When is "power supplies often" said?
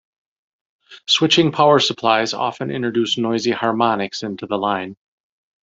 1.51-2.71